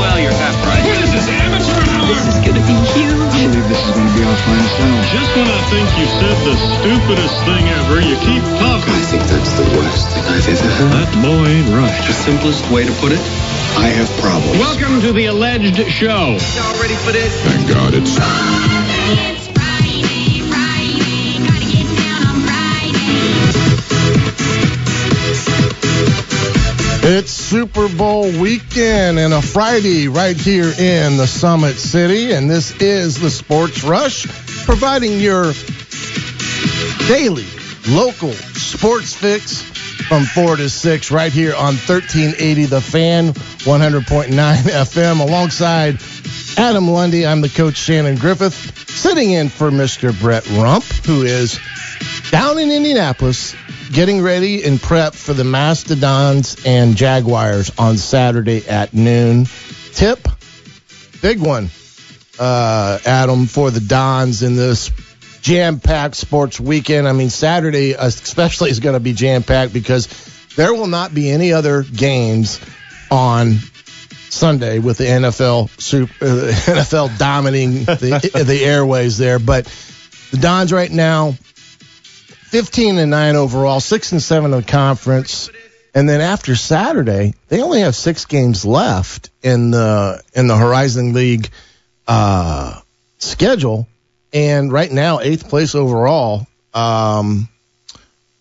[0.00, 0.80] Yeah, well, you're half right.
[0.80, 2.08] What is this, amateur hour?
[2.08, 3.20] This is gonna be huge.
[3.36, 5.02] I believe this is going to be our finest hour.
[5.12, 8.96] Just when I think you said the stupidest thing ever, you keep talking.
[8.96, 10.92] I think that's the worst thing I've ever heard.
[11.04, 12.00] That boy ain't right.
[12.06, 13.20] The simplest way to put it,
[13.76, 14.56] I have problems.
[14.56, 16.36] Welcome to the alleged show.
[16.56, 17.36] Y'all ready for this?
[17.44, 19.39] Thank God it's
[27.12, 32.30] It's Super Bowl weekend and a Friday right here in the Summit City.
[32.30, 34.28] And this is the Sports Rush,
[34.64, 35.52] providing your
[37.08, 37.46] daily
[37.88, 39.60] local sports fix
[40.06, 45.20] from 4 to 6 right here on 1380 The Fan, 100.9 FM.
[45.20, 45.98] Alongside
[46.56, 50.16] Adam Lundy, I'm the coach Shannon Griffith, sitting in for Mr.
[50.20, 51.58] Brett Rump, who is
[52.30, 53.56] down in Indianapolis
[53.92, 59.46] getting ready and prep for the Mastodons and Jaguars on Saturday at noon.
[59.92, 60.28] Tip,
[61.20, 61.70] big one,
[62.38, 64.90] uh, Adam, for the Dons in this
[65.42, 67.08] jam-packed sports weekend.
[67.08, 70.08] I mean, Saturday especially is going to be jam-packed because
[70.56, 72.60] there will not be any other games
[73.10, 73.54] on
[74.28, 79.40] Sunday with the NFL super, uh, NFL dominating the, the airways there.
[79.40, 79.64] But
[80.30, 81.34] the Dons right now
[82.50, 85.50] 15 and 9 overall, 6 and 7 in the conference.
[85.94, 91.12] And then after Saturday, they only have 6 games left in the in the Horizon
[91.12, 91.48] League
[92.08, 92.80] uh,
[93.18, 93.86] schedule
[94.32, 96.48] and right now 8th place overall.
[96.74, 97.48] Um,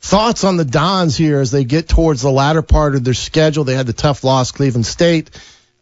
[0.02, 3.64] thoughts on the Dons here as they get towards the latter part of their schedule.
[3.64, 5.30] They had the tough loss Cleveland State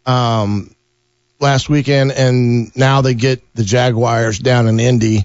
[0.04, 0.74] um,
[1.40, 5.24] last weekend and now they get the Jaguars down in Indy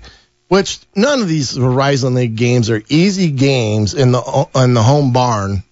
[0.54, 5.12] which none of these Horizon League games are easy games in the in the home
[5.12, 5.64] barn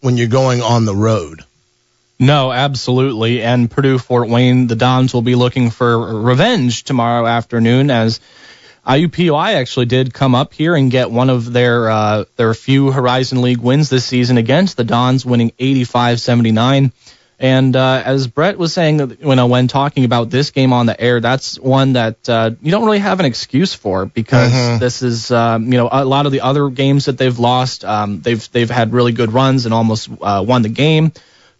[0.00, 1.42] when you're going on the road.
[2.20, 3.42] No, absolutely.
[3.42, 8.20] And Purdue Fort Wayne, the Dons will be looking for revenge tomorrow afternoon as
[8.86, 13.42] IUPUI actually did come up here and get one of their uh, their few Horizon
[13.42, 16.92] League wins this season against the Dons, winning 85-79.
[17.40, 21.00] And uh, as Brett was saying, you know, when talking about this game on the
[21.00, 24.80] air, that's one that uh, you don't really have an excuse for because Mhm.
[24.80, 28.20] this is, um, you know, a lot of the other games that they've lost, um,
[28.22, 31.12] they've they've had really good runs and almost uh, won the game,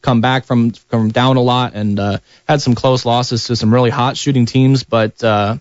[0.03, 2.19] come back from from down a lot and uh,
[2.49, 5.23] had some close losses to some really hot shooting teams, but.
[5.23, 5.59] Uh,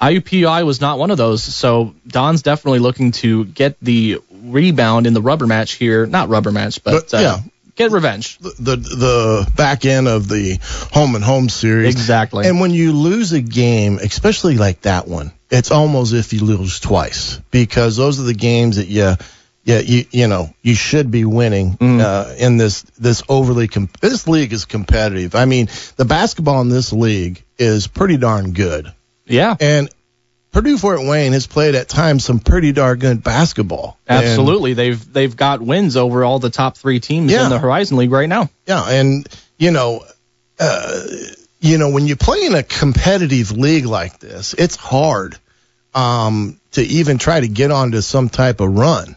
[0.00, 5.14] IUPUI was not one of those, so Don's definitely looking to get the rebound in
[5.14, 6.04] the rubber match here.
[6.04, 7.38] Not rubber match, but, But, uh, yeah.
[7.74, 8.38] Get revenge.
[8.38, 10.58] The, the the back end of the
[10.92, 11.94] home and home series.
[11.94, 12.46] Exactly.
[12.46, 16.44] And when you lose a game, especially like that one, it's almost as if you
[16.44, 19.14] lose twice because those are the games that you
[19.64, 24.28] yeah, you you know you should be winning uh, in this this overly com- this
[24.28, 25.34] league is competitive.
[25.34, 28.92] I mean, the basketball in this league is pretty darn good.
[29.26, 29.88] Yeah, And
[30.54, 33.98] Purdue Fort Wayne has played at times some pretty darn good basketball.
[34.06, 34.74] And- absolutely.
[34.74, 37.42] they've they've got wins over all the top three teams Yeah.
[37.44, 38.48] in the Horizon League right now.
[38.64, 39.28] Yeah, and
[39.58, 40.04] you know,
[40.60, 41.00] uh,
[41.60, 45.36] you know, when you play in a competitive league like this, it's hard
[45.92, 49.16] um, to even try to get onto some type of run.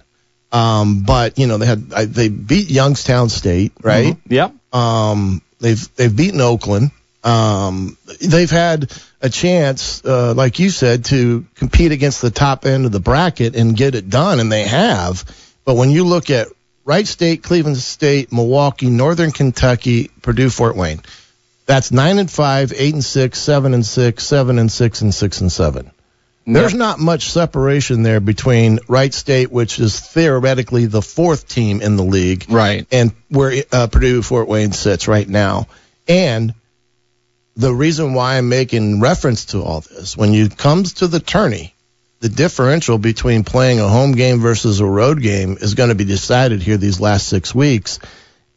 [0.51, 4.17] Um, but you know, they had I, they beat Youngstown State, right?
[4.27, 4.55] Yep.
[4.73, 6.89] Um, they've they've beaten Oakland.
[7.27, 12.85] Um, they've had a chance, uh, like you said, to compete against the top end
[12.85, 15.23] of the bracket and get it done, and they have.
[15.65, 16.47] But when you look at
[16.85, 21.01] Wright State, Cleveland State, Milwaukee, Northern Kentucky, Purdue, Fort Wayne,
[21.65, 25.41] that's nine and five, eight and six, seven and six, seven and six, and six
[25.41, 25.91] and seven.
[26.49, 31.97] There's not much separation there between Wright State, which is theoretically the fourth team in
[31.97, 32.87] the league, Right.
[32.89, 35.67] and where uh, Purdue Fort Wayne sits right now.
[36.07, 36.53] And
[37.57, 41.73] the reason why I'm making reference to all this, when it comes to the tourney,
[42.19, 46.05] the differential between playing a home game versus a road game is going to be
[46.05, 47.99] decided here these last six weeks.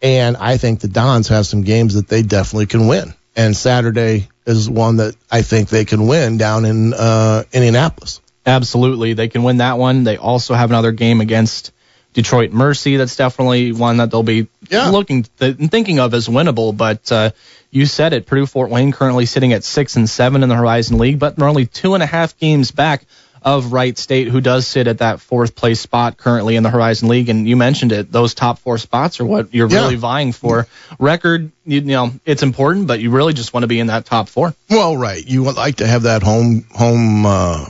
[0.03, 3.15] And I think the Dons have some games that they definitely can win.
[3.35, 8.21] And Saturday is one that I think they can win down in uh, Indianapolis.
[8.45, 9.15] Absolutely.
[9.15, 10.05] They can win that one.
[10.05, 11.73] They also have another game against
[12.13, 12.97] Detroit Mercy.
[12.97, 14.91] That's definitely one that they'll be Yeah.
[14.91, 16.77] looking th- thinking of as winnable.
[16.77, 17.31] But uh,
[17.71, 18.27] you said it.
[18.27, 21.49] Purdue Fort Wayne currently sitting at six and seven in the Horizon League, but they're
[21.49, 23.05] only two and a half games back
[23.43, 27.09] of Wright State, who does sit at that fourth place spot currently in the Horizon
[27.09, 27.31] League.
[27.31, 29.81] And you mentioned it; those top four spots are what you're Yeah.
[29.85, 30.67] really vying for.
[30.99, 34.05] Record, you, you know, it's important, but you really just want to be in that
[34.05, 34.55] top four.
[34.69, 35.27] Well, right.
[35.27, 37.65] You would like to have that home home uh,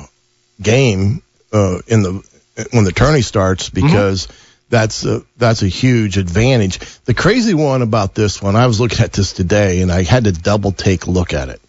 [0.60, 1.22] game
[1.52, 2.22] uh, in the
[2.70, 4.28] when the tourney starts because
[4.68, 6.78] that's a, that's a huge advantage.
[7.04, 10.24] The crazy one about this one, I was looking at this today and I had
[10.24, 11.60] to double take a look at it.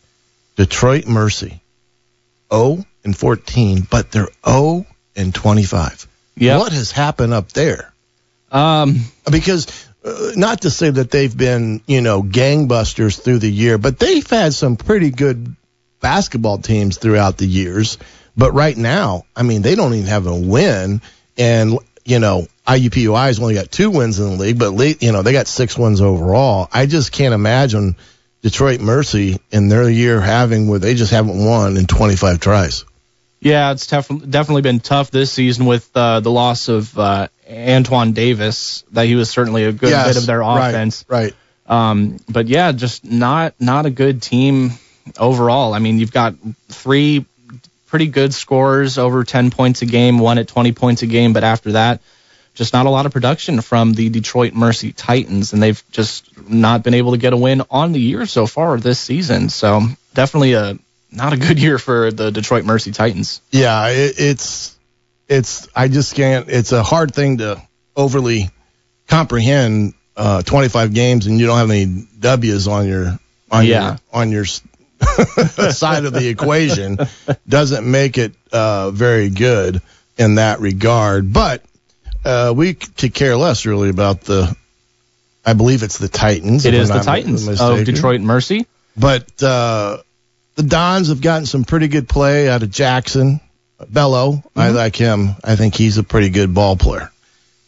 [0.55, 1.61] Detroit Mercy,
[2.53, 4.85] 0 and 14, but they're 0
[5.15, 6.07] and 25.
[6.35, 6.59] Yep.
[6.59, 7.91] What has happened up there?
[8.51, 8.99] Um,
[9.31, 9.67] because
[10.03, 14.29] uh, not to say that they've been, you know, gangbusters through the year, but they've
[14.29, 15.55] had some pretty good
[15.99, 17.97] basketball teams throughout the years.
[18.41, 21.03] But right now, I mean, they don't even have a win,
[21.38, 24.73] and you know, IUPUI has only got two wins in the league, but
[25.03, 26.67] you know, they got six wins overall.
[26.73, 27.97] I just can't imagine
[28.41, 32.83] Detroit Mercy in their year having where they just haven't won in 25 tries.
[33.41, 38.13] Yeah, it's def- definitely been tough this season with uh, the loss of uh, Antoine
[38.13, 38.83] Davis.
[38.94, 41.05] That he was certainly a good Yes, bit of their right, offense.
[41.07, 41.35] right.
[41.67, 44.71] Um, but yeah, just not not a good team
[45.19, 45.75] overall.
[45.75, 46.33] I mean, you've got
[46.69, 47.27] three
[47.91, 51.43] pretty good scores over 10 points a game, one at 20 points a game, but
[51.43, 52.01] after that,
[52.55, 56.83] just not a lot of production from the Detroit Mercy Titans, and they've just not
[56.83, 59.49] been able to get a win on the year so far this season.
[59.49, 59.81] So
[60.13, 60.77] definitely a
[61.11, 63.41] not a good year for the Detroit Mercy Titans.
[63.51, 64.77] Yeah, it, it's
[65.29, 66.49] it's I just can't.
[66.49, 67.61] It's a hard thing to
[67.95, 68.49] overly
[69.07, 69.94] comprehend.
[70.13, 73.17] Uh, 25 games and you don't have any W's on your
[73.49, 73.87] on Yeah.
[73.91, 74.44] your on your
[75.71, 77.00] side of the equation
[77.48, 79.81] doesn't make it uh, very good
[80.18, 81.31] in that regard.
[81.33, 81.63] But
[82.24, 84.56] uh, we could care less really about the.
[85.44, 86.65] I believe it's the Titans.
[86.65, 87.83] It I'm the Titans of.
[87.83, 88.68] Detroit Mercy.
[88.95, 89.98] But uh,
[90.56, 93.39] the Dons have gotten some pretty good play out of Jackson.
[93.89, 95.30] Bello, I like him.
[95.44, 97.12] I think he's a pretty good ball player.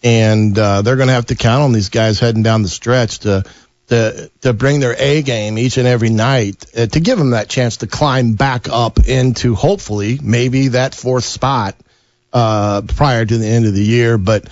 [0.04, 3.20] And uh, they're going to have to count on these guys heading down the stretch
[3.20, 3.44] to
[3.94, 7.48] to to bring their A game each and every night uh, to give them that
[7.50, 11.76] chance to climb back up into hopefully maybe that fourth spot
[12.34, 14.18] uh, prior to the end of the year.
[14.18, 14.46] But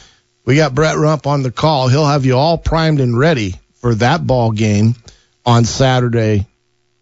[0.46, 1.88] we got Brett Rump on the call.
[1.88, 4.96] He'll have you all primed and ready for that ball game
[5.46, 6.46] on Saturday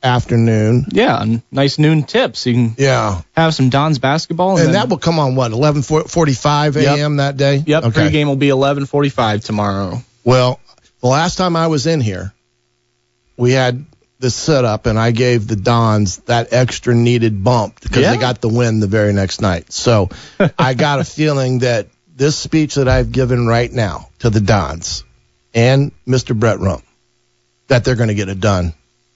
[0.02, 0.86] afternoon.
[0.92, 2.46] Yeah, nice noon tips.
[2.46, 3.22] you can Yeah.
[3.36, 4.58] have some Don's basketball.
[4.58, 6.98] And, And that will come on what, 11:45 Yep.
[6.98, 7.18] a.m.
[7.18, 7.62] that day?
[7.66, 8.10] Yep, Okay.
[8.10, 10.02] pregame will be 11:45 tomorrow.
[10.24, 10.60] Well,
[11.02, 12.34] the last time I was in here,
[13.38, 13.86] we had
[14.20, 18.12] this setup, and I gave the Dons that extra needed bump because Yeah.
[18.12, 19.72] they got the win the very next night.
[19.72, 20.10] So
[20.60, 25.06] I got a feeling that this speech that I've given right now to the Dons
[25.54, 26.38] and Mr.
[26.38, 26.84] Brett Rump,
[27.70, 28.74] that they're going to get it done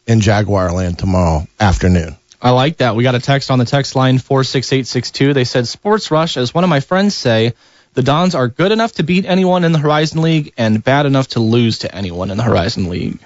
[0.07, 2.15] in Jaguar Land tomorrow afternoon.
[2.41, 2.95] I like that.
[2.95, 5.33] We got a text on the text line 46862.
[5.33, 7.53] They said, Sports Rush, as one of my friends say,
[7.93, 11.29] the Dons are good enough to beat anyone in the Horizon League and bad enough
[11.29, 13.19] to lose to anyone in the Horizon League.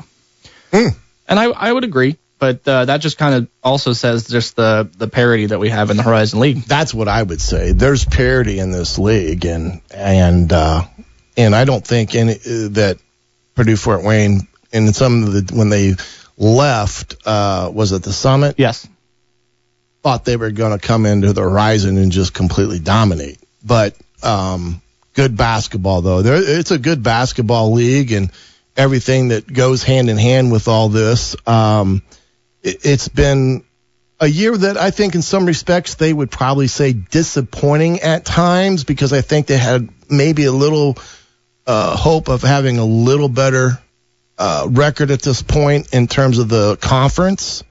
[0.71, 0.89] Hmm.
[1.27, 4.89] And I, I would agree, but uh, that just kind of also says just the,
[4.97, 6.63] the parity that we have in the Horizon League.
[6.63, 7.71] that's what I would say.
[7.71, 10.83] There's parity in this league, and and uh,
[11.35, 12.97] and I don't think any uh, that
[13.55, 15.95] Purdue Fort Wayne and some of the when they
[16.37, 18.87] left uh, was it the summit Yes.
[20.03, 23.39] thought they were going to come into the horizon and just completely dominate.
[23.65, 24.81] But um,
[25.13, 26.21] good basketball though.
[26.21, 28.31] There, it's a good basketball league and
[28.75, 31.35] everything that goes hand in hand with all this.
[31.47, 32.01] Um,
[32.61, 33.63] it, it's been
[34.19, 38.83] a year that I think in some respects they would probably say disappointing at times
[38.83, 40.97] because I think they had maybe a little
[41.65, 43.79] uh, hope of having a little better
[44.37, 47.63] uh, record at this point in terms of the conference.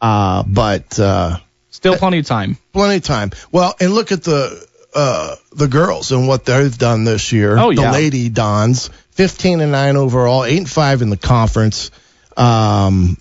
[0.00, 1.38] Uh, but uh,
[1.70, 2.56] Still plenty of time.
[2.72, 3.30] plenty of time.
[3.52, 7.56] Well, and look at the uh, the girls and what they've done this year.
[7.58, 7.86] Oh, yeah.
[7.86, 11.90] The Lady Dons, 15 and 9 overall, 8 and 5 in the conference.
[12.36, 13.16] Um,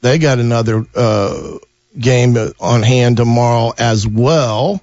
[0.00, 1.58] they got another uh,
[1.98, 4.80] game on hand tomorrow as well.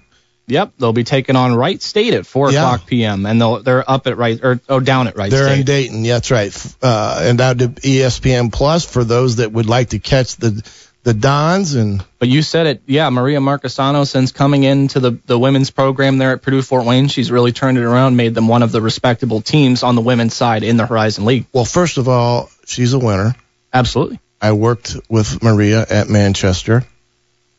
[0.49, 2.59] Yep, they'll be taking on Wright State at 4 Yeah.
[2.59, 5.59] o'clock p.m., and they'll, they're up at Wright, or oh, down at Wright They're State.
[5.59, 6.05] in Dayton.
[6.05, 6.75] Yeah, that's right.
[6.81, 10.63] Uh, and out to ESPN Plus for those that would like to catch the
[11.07, 13.09] the Dons and But you said it, yeah.
[13.09, 17.31] Maria Marchesano, since coming into the, the women's program there at Purdue Fort Wayne, she's
[17.31, 20.63] really turned it around, made them one of the respectable teams on the women's side
[20.63, 21.45] in the Horizon League.
[21.53, 23.35] well, first of all, she's a winner.
[23.73, 24.19] Absolutely.
[24.41, 26.83] I worked with Maria at Manchester,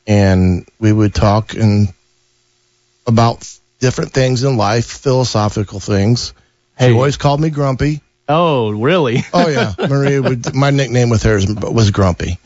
[0.07, 1.89] and we would talk and
[3.07, 6.35] about different things in life, philosophical things.
[6.77, 6.89] Hey.
[6.89, 8.03] She always called me grumpy.
[8.29, 9.23] Oh, really?
[9.33, 10.55] Oh yeah, Maria would.
[10.55, 12.39] My nickname with her is- was Grumpy,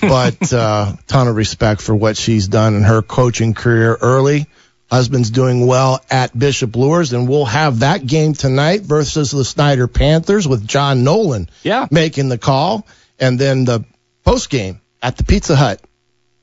[0.00, 4.46] but uh, ton of respect for what she's done in her coaching career early.
[4.90, 9.86] Husband's doing well at Bishop Luers, and we'll have that game tonight versus the Snider
[9.86, 11.86] Panthers with John Nolan Yeah.
[11.92, 12.86] making the call,
[13.18, 13.84] and then the
[14.24, 15.80] post game at the Pizza Hut.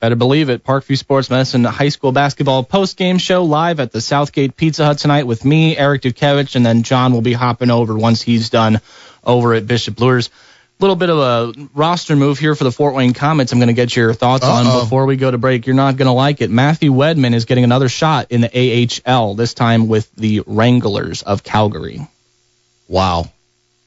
[0.00, 0.64] Better believe it.
[0.64, 5.26] Parkview Sports Medicine High School Basketball post-game show live at the Southgate Pizza Hut tonight
[5.26, 8.80] with me, Eric Dukevich, and then John will be hopping over once he's done
[9.24, 10.30] over at Bishop Luers.
[10.80, 13.50] Little bit of a roster move here for the Fort Wayne Komets.
[13.52, 14.78] I'm going to get your thoughts Uh-oh.
[14.78, 15.66] on before we go to break.
[15.66, 16.50] You're not going to like it.
[16.50, 21.42] Matthew Wedman is getting another shot in the AHL, this time with the Wranglers of
[21.42, 22.06] Calgary.
[22.86, 23.24] Wow.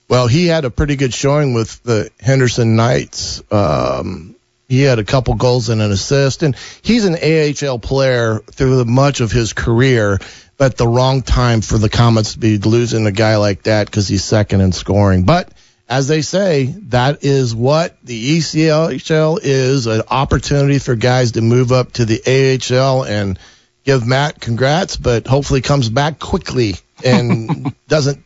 [0.10, 3.42] Well, he had a pretty good showing with the Henderson Knights.
[3.50, 4.31] Um,
[4.72, 8.86] he had a couple goals and an assist, and he's an AHL player through the,
[8.86, 10.18] much of his career.
[10.56, 14.08] But the wrong time for the Komets to be losing a guy like that because
[14.08, 15.24] he's second in scoring.
[15.24, 15.52] But
[15.90, 21.74] as they say, that is what the ECHL is an opportunity for guys to move
[21.74, 22.22] up to the
[22.72, 23.38] AHL and
[23.84, 28.24] give Matt congrats, but hopefully comes back quickly and doesn't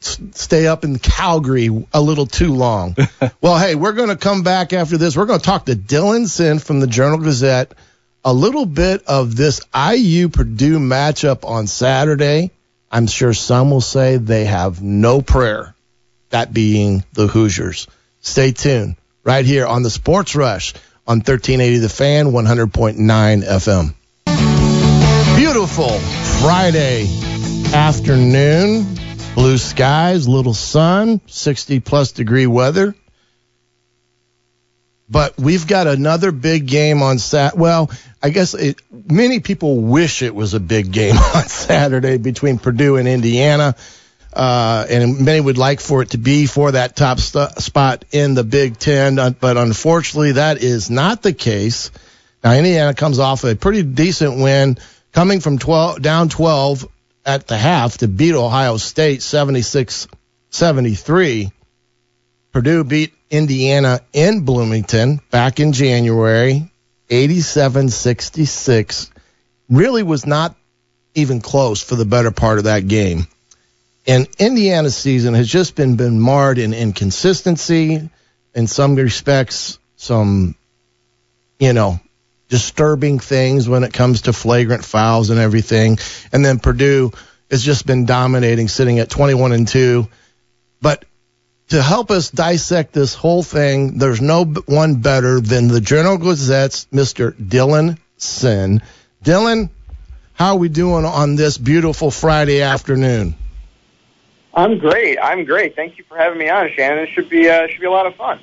[0.00, 2.96] stay up in Calgary a little too long.
[3.40, 5.16] well, hey, we're going to come back after this.
[5.16, 7.74] We're going to talk to Dylan Sinn from the Journal Gazette.
[8.24, 12.50] A little bit of this IU Purdue matchup on Saturday.
[12.90, 15.74] I'm sure some will say they have no prayer,
[16.30, 17.86] that being the Hoosiers.
[18.20, 20.74] Stay tuned right here on the Sports Rush
[21.06, 23.94] on 1380 The Fan, 100.9 FM.
[25.36, 25.98] Beautiful
[26.40, 27.06] Friday
[27.72, 29.09] afternoon.
[29.40, 32.94] Blue skies, little sun, 60 plus degree weather.
[35.08, 37.56] But we've got another big game on Sat.
[37.56, 37.90] Well,
[38.22, 42.96] I guess it, many people wish it was a big game on Saturday between Purdue
[42.96, 43.76] and Indiana.
[44.30, 48.34] Uh, and many would like for it to be for that top st- spot in
[48.34, 51.90] the Big Ten, uh, but unfortunately, that is not the case.
[52.44, 54.76] Now, Indiana comes off a pretty decent win,
[55.12, 56.86] coming from 12 down 12
[57.24, 60.08] at the half to beat Ohio State 76
[60.50, 61.50] 73.
[62.52, 66.70] Purdue beat Indiana in Bloomington back in January
[67.08, 69.10] 87 66.
[69.68, 70.56] Really was not
[71.14, 73.26] even close for the better part of that game.
[74.06, 78.08] And Indiana's season has just been, been marred in inconsistency,
[78.54, 80.56] in some respects, some,
[81.58, 82.00] you know,
[82.50, 85.98] disturbing things when it comes to flagrant fouls and everything.
[86.32, 87.12] And then Purdue
[87.50, 90.06] has just been dominating, sitting at 21 and 2.
[90.82, 91.04] But
[91.68, 96.86] to help us dissect this whole thing, there's no one better than the Journal Gazette's
[96.92, 97.32] Mr.
[97.32, 98.82] Dylan Sinn.
[99.24, 99.70] Dylan,
[100.34, 103.36] how are we doing on this beautiful Friday afternoon?
[104.52, 105.18] I'm great.
[105.22, 105.76] I'm great.
[105.76, 107.04] Thank you for having me on, Shannon.
[107.04, 108.40] It should be uh, should be a lot of fun.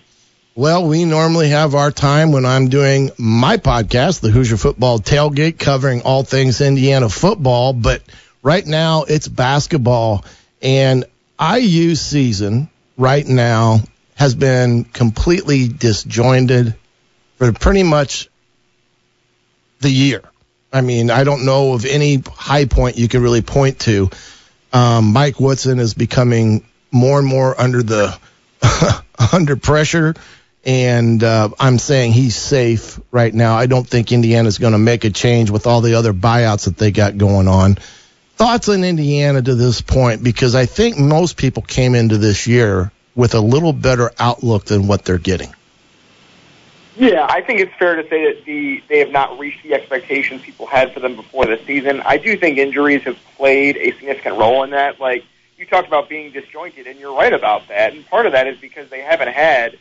[0.58, 5.60] Well, we normally have our time when I'm doing my podcast, the Hoosier Football Tailgate,
[5.60, 7.74] covering all things Indiana football.
[7.74, 8.02] But
[8.42, 10.26] right now, it's basketball.
[10.60, 11.06] And
[11.40, 13.82] IU season right now
[14.16, 16.74] has been completely disjointed
[17.36, 18.28] for pretty much
[19.82, 20.24] the year.
[20.74, 24.10] I mean, I don't know of any high point you can really point to.
[24.74, 28.18] Um, Mike Woodson is becoming more and more under the
[29.32, 30.16] under pressure,
[30.68, 33.56] and uh, I'm saying he's safe right now.
[33.56, 36.78] I don't think Indiana's going to make a change with all the other buyouts that
[36.78, 37.76] they got going on.
[38.36, 40.22] Thoughts on Indiana to this point?
[40.22, 44.88] Because I think most people came into this year with a little better outlook than
[44.88, 45.56] what they're getting.
[46.98, 50.42] Yeah, I think it's fair to say that the they have not reached the expectations
[50.42, 52.02] people had for them before the season.
[52.02, 55.00] I do think injuries have played a significant role in that.
[55.00, 55.24] Like
[55.58, 57.94] you talked about being disjointed, and you're right about that.
[57.94, 59.78] And part of that is because they haven't had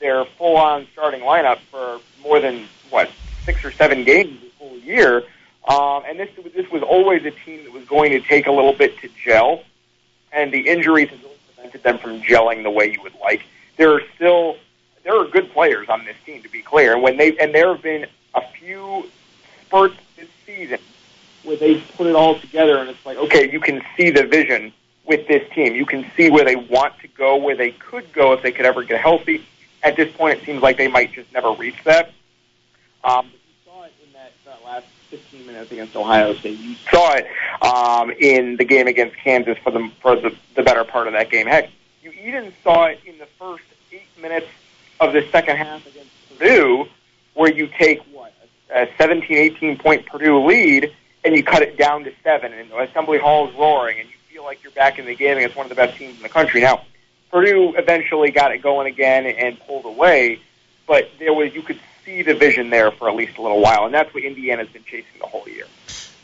[0.00, 3.10] their full-on starting lineup for more than what
[3.44, 5.24] six or seven games this whole year.
[5.68, 8.72] Um, and this this was always a team that was going to take a little
[8.72, 9.62] bit to gel,
[10.32, 13.42] and the injuries really prevented them from gelling the way you would like.
[13.76, 14.56] There are still
[15.04, 16.94] there are good players on this team, to be clear.
[16.94, 19.08] And when they and there have been a few
[19.66, 20.78] spurts this season
[21.44, 24.72] where they put it all together, and it's like, okay, you can see the vision
[25.06, 25.74] with this team.
[25.74, 28.66] You can see where they want to go, where they could go if they could
[28.66, 29.44] ever get healthy.
[29.82, 32.10] At this point, it seems like they might just never reach that.
[33.04, 36.58] Um, you saw it in that, that last 15 minutes against Ohio State.
[36.58, 37.26] You saw it
[37.62, 41.30] um, in the game against Kansas for the for the, the better part of that
[41.30, 41.46] game.
[41.46, 41.70] Heck,
[42.02, 44.48] you even saw it in the first eight minutes
[45.00, 46.86] of the second half against Purdue,
[47.34, 48.32] where you take what
[48.74, 50.92] a 17, 18 point Purdue lead,
[51.24, 54.44] and you cut it down to seven, and Assembly Hall is roaring, and you feel
[54.44, 56.60] like you're back in the game against one of the best teams in the country.
[56.60, 56.82] Now,
[57.30, 60.40] Purdue eventually got it going again and pulled away,
[60.86, 63.84] but there was you could see the vision there for at least a little while,
[63.84, 65.66] and that's what Indiana's been chasing the whole year.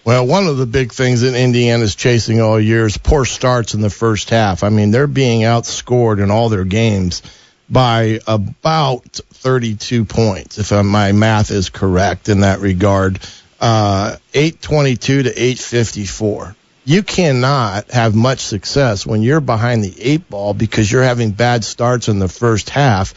[0.04, 3.80] Well, one of the big things that Indiana's chasing all year is poor starts in
[3.80, 4.62] the first half.
[4.62, 7.22] I mean, they're being outscored in all their games
[7.70, 13.18] by about 32 points, if my math is correct in that regard.
[13.60, 16.54] Uh, 822 to 854.
[16.86, 21.64] You cannot have much success when you're behind the eight ball because you're having bad
[21.64, 23.14] starts in the first half.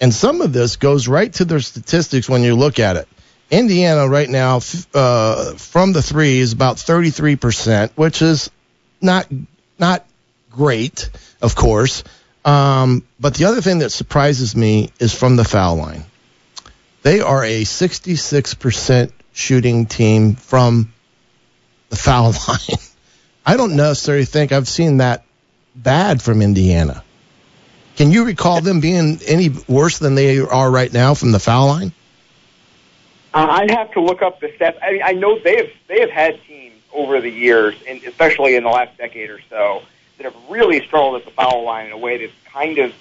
[0.00, 3.08] And some of this goes right to their statistics when you look at it.
[3.50, 4.60] Indiana right now
[4.92, 8.50] uh, from the three is about 33%, which is
[9.00, 9.26] not
[9.78, 10.04] not
[10.50, 11.08] great,
[11.40, 12.04] of course.
[12.44, 16.04] Um, but the other thing that surprises me is from the foul line.
[17.02, 20.92] They are a 66% shooting team from
[21.88, 22.78] the foul line.
[23.48, 25.24] I don't necessarily think I've seen that
[25.74, 27.02] bad from Indiana.
[27.96, 31.68] Can you recall them being any worse than they are right now from the foul
[31.68, 31.92] line?
[33.32, 34.76] Uh, I'd have to look up the stats.
[34.82, 38.54] I mean, I know they have they have had teams over the years, and especially
[38.54, 39.80] in the last decade or so,
[40.18, 42.92] that have really struggled at the foul line in a way that's kind of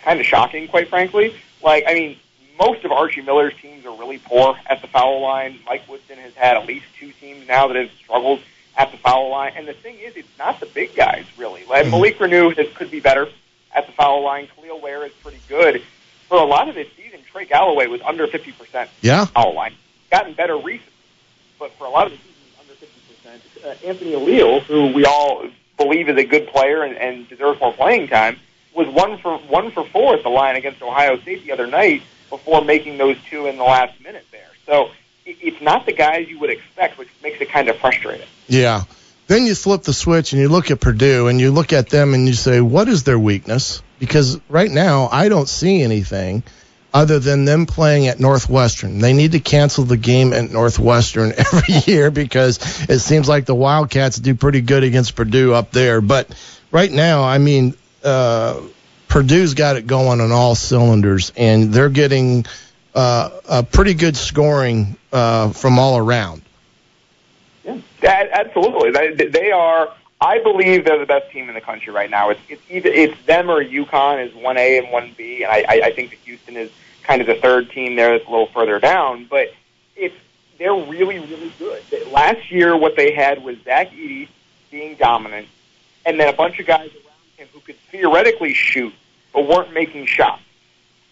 [0.00, 1.32] kind of shocking, quite frankly.
[1.62, 2.16] Like, I mean,
[2.58, 5.60] most of Archie Miller's teams are really poor at the foul line.
[5.64, 8.40] Mike Woodson has had at least two teams now that have struggled
[8.76, 9.52] at the foul line.
[9.56, 11.64] And the thing is, it's not the big guys really.
[11.64, 13.28] Like Malik Reneau this could be better
[13.74, 14.48] at the foul line.
[14.56, 15.82] Kel'el Ware is pretty good.
[16.28, 19.26] For a lot of this season, Trey Galloway was under 50% Yeah.
[19.26, 19.74] foul line.
[20.10, 20.92] Gotten better recently,
[21.58, 23.64] but for a lot of the season, under 50%.
[23.84, 27.72] Uh, Anthony O'Leal, who we all believe is a good player and, and deserves more
[27.72, 28.38] playing time,
[28.74, 32.02] was one for one for four at the line against Ohio State the other night
[32.30, 34.48] before making those two in the last minute there.
[34.64, 34.90] So
[35.24, 38.26] it's not the guys you would expect, which makes it kind of frustrating.
[38.48, 38.82] Yeah.
[39.26, 42.14] Then you flip the switch and you look at Purdue and you look at them
[42.14, 43.82] and you say, what is their weakness?
[43.98, 46.42] Because right now, I don't see anything
[46.92, 48.98] other than them playing at Northwestern.
[48.98, 52.58] They need to cancel the game at Northwestern every year because
[52.88, 56.00] it seems like the Wildcats do pretty good against Purdue up there.
[56.00, 56.28] But
[56.70, 58.60] right now, I mean, uh,
[59.08, 62.46] Purdue's got it going on all cylinders, and they're getting
[62.94, 66.42] uh, a pretty good scoring uh, from all around.
[67.64, 67.80] Yeah,
[68.32, 68.90] absolutely.
[68.90, 69.92] They, they are.
[70.20, 72.30] I believe they're the best team in the country right now.
[72.30, 75.64] It's it's either it's them or UConn is one A and one B, and I,
[75.68, 76.70] I, I think that Houston is
[77.02, 79.26] kind of the third team there that's a little further down.
[79.28, 79.52] But
[79.96, 80.14] it's
[80.58, 81.82] they're really really good.
[82.12, 84.28] Last year, what they had was Zach Edey
[84.70, 85.48] being dominant,
[86.06, 88.92] and then a bunch of guys around him who could theoretically shoot
[89.32, 90.42] but weren't making shots.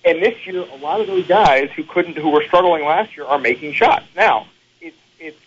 [0.04, 3.26] And this year, a lot of those guys who couldn't, who were struggling last year,
[3.26, 4.06] are making shots.
[4.16, 4.46] Now,
[4.80, 5.38] it's it's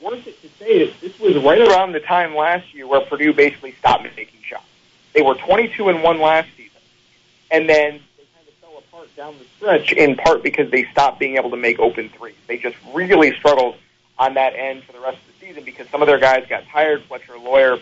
[0.00, 3.32] worth it to say that this was right around the time last year where Purdue
[3.32, 4.64] basically stopped making shots.
[5.14, 6.80] They were 22 and one last season,
[7.50, 11.18] and then they kind of fell apart down the stretch in part because they stopped
[11.18, 12.36] being able to make open threes.
[12.46, 13.76] They just really struggled
[14.16, 16.66] on that end for the rest of the season because some of their guys got
[16.68, 17.02] tired.
[17.04, 17.78] Fletcher Loyer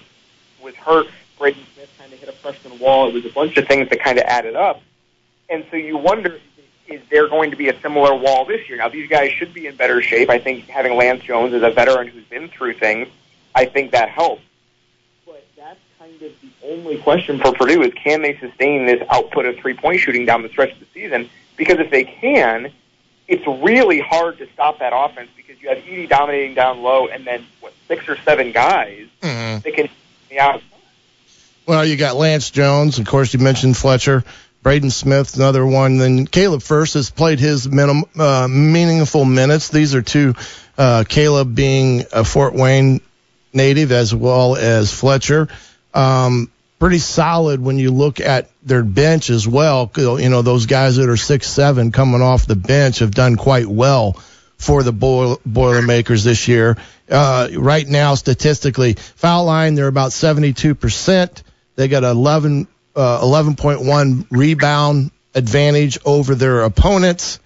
[0.63, 1.09] was hurt.
[1.39, 3.09] Braden Smith kind of hit a freshman wall.
[3.09, 4.81] It was a bunch of things that kind of added up.
[5.49, 6.39] And so you wonder,
[6.89, 8.79] is there going to be a similar wall this year?
[8.79, 10.29] Now, these guys should be in better shape.
[10.31, 13.09] I think having Lance Jones as a veteran who's been through things,
[13.55, 14.43] I think that helps.
[15.25, 19.47] But that's kind of the only question for Purdue is can they sustain this output
[19.47, 21.31] of three-point shooting down the stretch of the season?
[21.57, 22.71] Because if they can,
[23.29, 27.25] it's really hard to stop that offense because you have Edey dominating down low and
[27.27, 29.63] then, what, six or seven guys Mhm.
[29.63, 29.89] that can
[30.29, 30.63] the out.
[31.67, 33.33] Well, you got Lance Jones, of course.
[33.35, 34.23] You mentioned Fletcher,
[34.67, 35.99] Braden Smith, another one.
[35.99, 39.69] Then Caleb Furst has played his minim, uh, meaningful minutes.
[39.69, 40.35] These are two,
[40.77, 43.01] uh, Caleb being a Fort Wayne
[43.53, 45.47] native as well as Fletcher.
[45.95, 46.51] Um,
[46.81, 49.89] pretty solid when you look at their bench as well.
[49.97, 53.69] You know, those guys that are six seven coming off the bench have done quite
[53.69, 54.21] well
[54.59, 56.77] for the Boil- Boilermakers this year.
[57.09, 61.45] Uh, right now, statistically, foul line they're about 72 percent.
[61.77, 62.67] They got 11
[62.97, 67.39] uh, 11.1 rebound advantage over their opponents,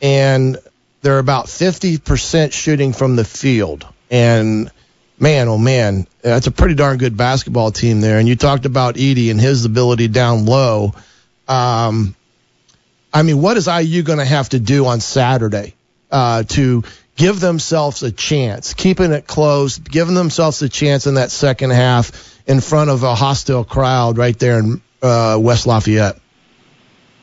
[0.00, 0.56] and
[1.02, 3.86] they're about 50% shooting from the field.
[4.10, 4.70] And
[5.18, 8.18] man, oh man, that's a pretty darn good basketball team there.
[8.18, 10.94] And you talked about Edey and his ability down low.
[11.46, 12.16] Um,
[13.12, 15.74] I mean, what is IU going to have to do on Saturday
[16.10, 16.82] uh, to
[17.16, 22.37] give themselves a chance, keeping it close, giving themselves a chance in that second half
[22.48, 26.18] in front of a hostile crowd right there in uh, West Lafayette?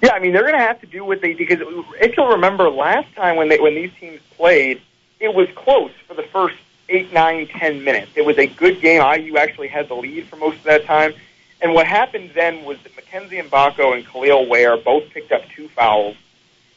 [0.01, 1.59] Yeah, I mean they're going to have to do what they because
[1.99, 4.81] if you'll remember last time when they when these teams played,
[5.19, 6.55] it was close for the first
[6.89, 8.11] eight, nine, ten minutes.
[8.15, 9.01] It was a good game.
[9.01, 11.13] IU actually had the lead for most of that time.
[11.61, 15.67] And what happened then was that Mackenzie Mgbako and Kel'el Ware both picked up two
[15.69, 16.15] fouls,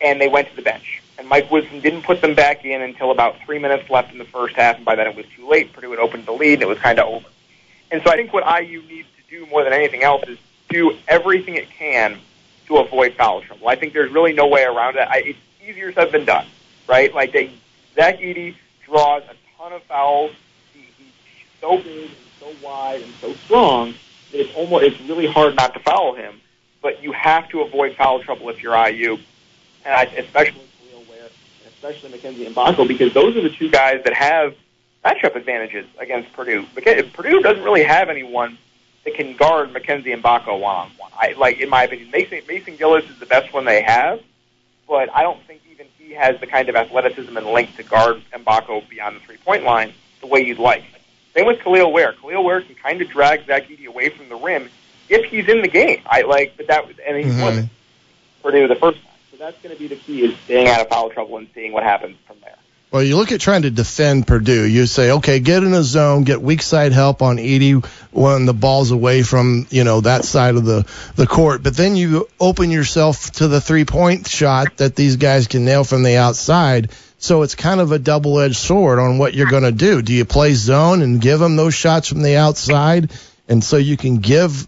[0.01, 1.03] and they went to the bench.
[1.19, 4.25] And Mike Woodson didn't put them back in until about three minutes left in the
[4.25, 5.73] first half, and by then it was too late.
[5.73, 7.27] Purdue had opened the lead, and it was kind of over.
[7.91, 10.97] And so I think what IU needs to do more than anything else is do
[11.07, 12.19] everything it can
[12.67, 13.69] to avoid foul trouble.
[13.69, 15.09] I think there's really no way around it.
[15.09, 16.47] I, it's easier said than done,
[16.87, 17.13] right?
[17.15, 17.51] Like they,
[17.95, 20.33] Zach Edey draws a ton of fouls.
[20.75, 21.13] He, he's
[21.61, 23.95] so big and so wide and so strong
[24.33, 26.41] that it's almost it's really hard not to foul him.
[26.81, 29.19] But you have to avoid foul trouble if you're IU,
[29.85, 34.03] and I, especially Kel'el Ware, and especially Mackenzie Mgbako, because those are the two guys
[34.05, 34.55] that have
[35.05, 36.67] matchup advantages against Purdue.
[36.75, 38.59] Because Purdue doesn't really have anyone
[39.05, 41.11] that can guard Mackenzie Mgbako one on one.
[41.19, 44.21] I like, in my opinion, Mason Mason Gillis is the best one they have,
[44.87, 48.23] but I don't think even he has the kind of athleticism and length to guard
[48.33, 50.85] Mgbako beyond the three point line the way you'd like.
[51.35, 52.13] Same with Kel'el Ware.
[52.15, 54.69] Kel'el Ware can kind of drag Zach Edey away from the rim
[55.09, 56.03] if he's in the game.
[56.07, 57.43] I like, but that was, and he Mhm.
[57.43, 57.71] wasn't
[58.43, 59.13] Purdue the first time.
[59.31, 61.73] So that's going to be the key is staying out of foul trouble and seeing
[61.73, 62.57] what happens from there.
[62.91, 64.65] Well, you look at trying to defend Purdue.
[64.65, 68.55] You say, okay, get in a zone, get weak side help on Edey when the
[68.55, 71.63] ball's away from you know that side of the the court.
[71.63, 75.85] But then you open yourself to the three point shot that these guys can nail
[75.85, 76.91] from the outside.
[77.19, 80.01] So it's kind of a double edged sword on what you're going to do.
[80.01, 83.13] Do you play zone and give them those shots from the outside,
[83.49, 84.67] and so you can give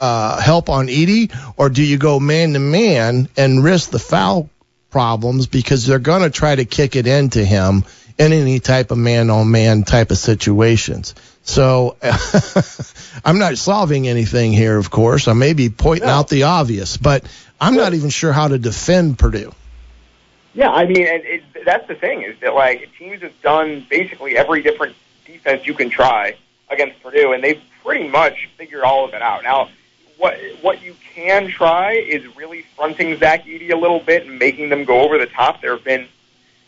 [0.00, 4.48] uh, help on Edey, or do you go man to man and risk the foul
[4.90, 7.84] problems because they're going to try to kick it into him
[8.18, 11.14] in any type of man on man type of situations.
[11.42, 11.96] So
[13.24, 15.28] I'm not solving anything here, of course.
[15.28, 16.14] I may be pointing No.
[16.14, 17.24] out the obvious, but
[17.60, 19.52] I'm not even sure how to defend Purdue.
[20.54, 24.36] Yeah, I mean, and it, that's the thing is that like teams have done basically
[24.36, 26.36] every different defense you can try
[26.68, 29.42] against Purdue, and they've pretty much figured all of it out.
[29.44, 29.68] Now,
[30.18, 34.68] what what you can try is really fronting Zach Edey a little bit and making
[34.68, 35.62] them go over the top.
[35.62, 36.06] There have been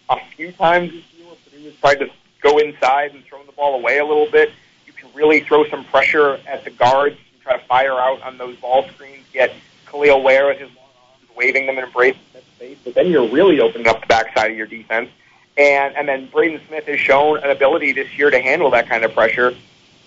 [0.08, 2.10] a few times this year where Purdue has tried to
[2.40, 4.52] go inside and throw the ball away a little bit.
[4.86, 8.38] You can really throw some pressure at the guards and try to fire out on
[8.38, 9.26] those ball screens.
[9.32, 9.52] Get
[9.86, 12.78] Kel'el Ware with his long arms waving them and embracing that space.
[12.84, 15.10] But then you're really opening up the backside of your defense.
[15.58, 19.04] And and then Braden Smith has shown an ability this year to handle that kind
[19.04, 19.54] of pressure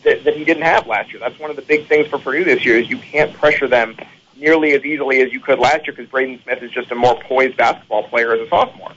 [0.04, 1.20] that, that he didn't have last year.
[1.20, 3.96] That's one of the big things for Purdue this year is you can't pressure them
[4.36, 7.16] nearly as easily as you could last year because Braden Smith is just a more
[7.16, 8.92] poised basketball player as a sophomore.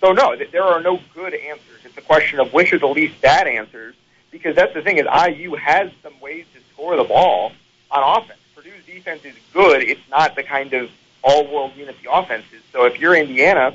[0.00, 1.80] So no, th- there are no good answers.
[1.84, 3.94] It's a question of which are the least bad answers
[4.30, 7.52] because that's the thing is IU has some ways to score the ball
[7.90, 8.38] on offense.
[8.54, 9.82] Purdue's defense is good.
[9.82, 10.90] It's not the kind of
[11.22, 12.60] all-world unit the offense is.
[12.72, 13.74] So if you're Indiana,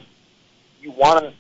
[0.82, 1.34] you want to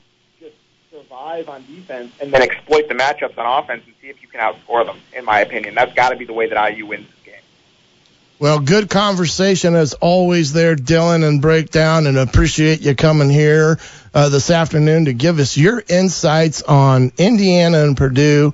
[0.92, 4.40] survive on defense and then exploit the matchups on offense and see if you can
[4.40, 4.98] outscore them.
[5.16, 7.42] In my opinion, that's got to be the way that IU wins this game.
[8.40, 13.80] Well, good conversation as always there, Dylan, and breakdown, and appreciate you coming here
[14.14, 18.54] uh, this afternoon to give us your insights on Indiana and Purdue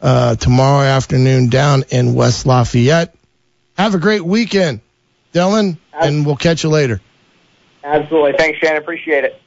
[0.00, 3.14] uh, tomorrow afternoon down in West Lafayette.
[3.76, 4.80] Have a great weekend,
[5.32, 7.00] Dylan, and we'll catch you later.
[7.84, 8.32] Absolutely.
[8.36, 8.82] Thanks, Shannon.
[8.82, 9.40] Appreciate it.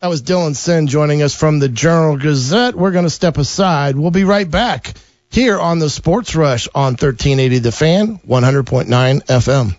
[0.00, 2.76] That was Dylan Sinn joining us from the Journal Gazette.
[2.76, 3.96] We're going to step aside.
[3.96, 4.94] We'll be right back
[5.28, 9.76] here on the Sports Rush on 1380 The Fan, 100.9 FM.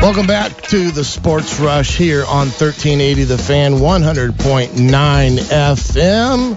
[0.00, 5.38] Welcome back to the Sports Rush here on 1380 The Fan, 100.9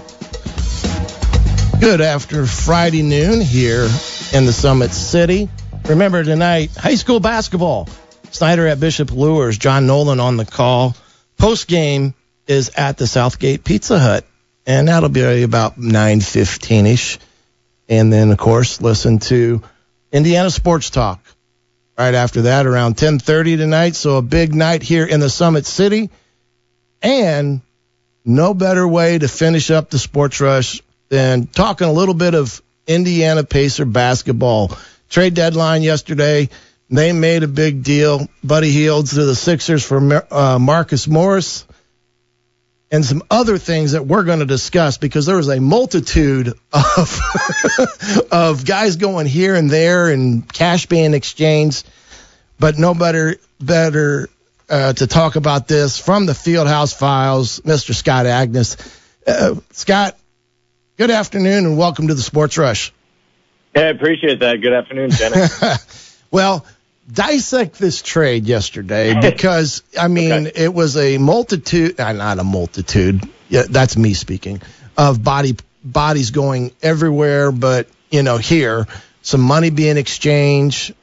[1.80, 3.86] Good after Friday noon here
[4.32, 5.50] in the Summit City.
[5.90, 7.86] Remember tonight, high school basketball.
[8.30, 10.96] Snider at Bishop Luers, John Nolan on the call.
[11.36, 12.14] Post game
[12.46, 14.24] is at the Southgate Pizza Hut,
[14.66, 17.18] and that'll be about 9:15 ish.
[17.88, 19.62] And then, of course, listen to
[20.12, 21.20] Indiana Sports Talk
[21.96, 23.96] right after that, around 10:30 tonight.
[23.96, 26.10] So a big night here in the Summit City,
[27.02, 27.60] and
[28.24, 32.62] no better way to finish up the Sports Rush than talking a little bit of
[32.86, 34.76] Indiana Pacer basketball.
[35.08, 36.48] Trade deadline yesterday.
[36.90, 38.28] They made a big deal.
[38.42, 41.66] Buddy Hields to the Sixers for uh, Marcus Morris
[42.90, 47.20] and some other things that we're going to discuss because there was a multitude of
[48.32, 51.88] of guys going here and there and cash being exchanged,
[52.58, 54.28] but no better better
[54.68, 57.94] uh, to talk about this from the Fieldhouse Files, Mr.
[57.94, 58.76] Scott Agness.
[59.26, 60.18] Uh, Scott,
[60.96, 62.92] good afternoon and welcome to the Sports Rush.
[63.74, 64.60] Yeah, I appreciate that.
[64.60, 65.48] Good afternoon, Jenna.
[66.30, 66.64] well,
[67.10, 73.28] dissect this trade yesterday because I mean it was a multitude, uh, not a multitude.
[73.48, 74.62] Yeah, that's me speaking
[74.96, 78.86] of body bodies going everywhere, but you know here
[79.22, 80.94] some money being exchanged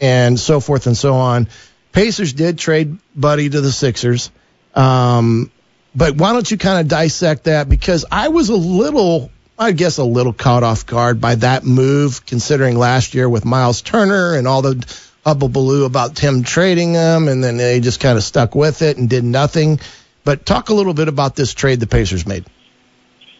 [0.00, 1.48] and so forth and so on.
[1.92, 4.30] Pacers did trade Buddy to the Sixers.
[4.74, 5.50] Um,
[5.94, 7.68] but why don't you kind of dissect that?
[7.68, 12.24] Because I was a little, I guess, a little caught off guard by that move,
[12.24, 17.42] considering last year with Myles Turner and all the hubbubaloo about him trading him, and
[17.42, 19.80] then they just kind of stuck with it and did nothing.
[20.24, 22.44] But talk a little bit about this trade the Pacers made.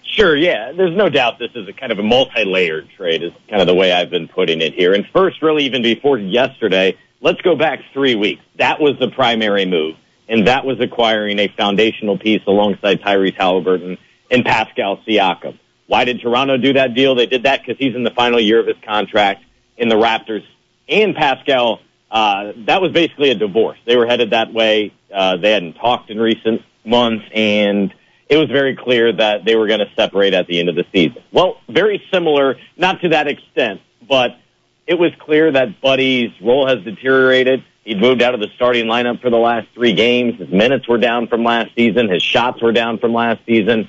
[0.05, 0.73] Sure, yeah.
[0.73, 3.75] There's no doubt this is a kind of a multi-layered trade is kind of the
[3.75, 4.93] way I've been putting it here.
[4.93, 8.43] And first, really even before yesterday, let's go back three weeks.
[8.57, 9.97] That was the primary move.
[10.29, 13.99] And that was acquiring a foundational piece alongside Tyrese Halliburton
[14.31, 15.59] and Pascal Siakam.
[15.87, 17.15] Why did Toronto do that deal?
[17.15, 19.45] They did that because he's in the final year of his contract
[19.77, 20.45] in the Raptors.
[20.91, 23.79] And Pascal, uh, that was basically a divorce.
[23.87, 24.93] They were headed that way.
[25.13, 27.95] Uh, they hadn't talked in recent months and
[28.31, 30.85] it was very clear that they were going to separate at the end of the
[30.93, 31.21] season.
[31.33, 34.39] Well, very similar, not to that extent, but
[34.87, 37.65] it was clear that Buddy's role has deteriorated.
[37.83, 40.39] He'd moved out of the starting lineup for the last three games.
[40.39, 42.09] His minutes were down from last season.
[42.09, 43.89] His shots were down from last season.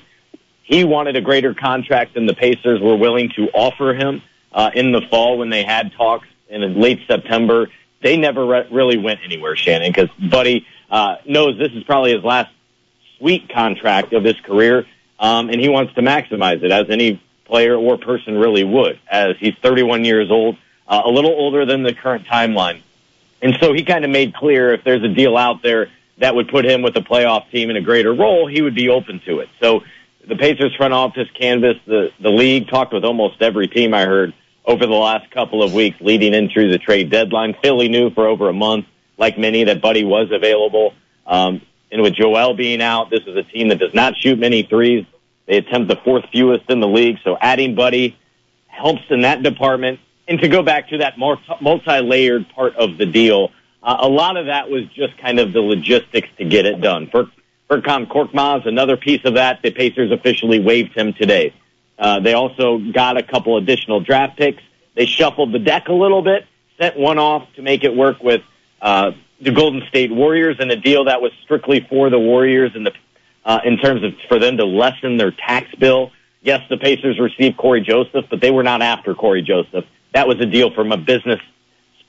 [0.64, 4.90] He wanted a greater contract than the Pacers were willing to offer him uh, in
[4.90, 7.68] the fall when they had talks in late September.
[8.02, 12.22] They never re- really went anywhere, Shannon, because Buddy uh, knows this is probably his
[12.22, 12.52] last
[13.18, 14.86] sweet contract of his career,
[15.18, 19.36] um, and he wants to maximize it as any player or person really would, as
[19.38, 20.56] he's 31 years old,
[20.88, 22.82] uh, a little older than the current timeline.
[23.40, 25.88] And so he kind of made clear if there's a deal out there
[26.18, 28.88] that would put him with a playoff team in a greater role, he would be
[28.88, 29.48] open to it.
[29.60, 29.82] So
[30.26, 34.32] the Pacers front office canvassed the, the league, talked with almost every team I heard
[34.64, 37.54] over the last couple of weeks leading into the trade deadline.
[37.62, 38.86] Philly knew for over a month,
[39.18, 40.94] like many, that Buddy was available.
[41.26, 44.62] Um, and with Joel being out, this is a team that does not shoot many
[44.62, 45.04] threes.
[45.46, 47.18] They attempt the fourth fewest in the league.
[47.24, 48.16] So adding Buddy
[48.66, 50.00] helps in that department.
[50.28, 53.50] And to go back to that multi-layered part of the deal,
[53.82, 57.08] uh, a lot of that was just kind of the logistics to get it done.
[57.10, 57.30] For
[57.68, 61.52] Furkan Korkmaz, another piece of that, the Pacers officially waived him today.
[61.98, 64.62] Uh, they also got a couple additional draft picks.
[64.94, 66.46] They shuffled the deck a little bit,
[66.78, 68.42] sent one off to make it work with
[68.80, 72.84] uh, the Golden State Warriors in a deal that was strictly for the Warriors in
[72.84, 72.92] the
[73.44, 76.12] uh, in terms of for them to lessen their tax bill.
[76.42, 79.84] Yes, the Pacers received Cory Joseph, but they were not after Cory Joseph.
[80.12, 81.40] That was a deal from a business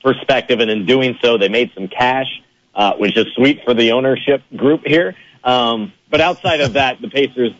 [0.02, 2.26] perspective, and in doing so, they made some cash,
[2.74, 5.16] uh, which is sweet for the ownership group here.
[5.42, 7.52] Um, but outside of that, the Pacers,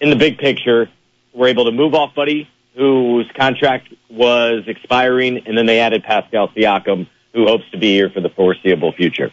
[0.00, 0.90] in the big picture,
[1.32, 6.48] were able to move off Buddy, whose contract was expiring, and then they added Pascal
[6.48, 9.32] Siakam, who hopes to be here for the foreseeable future.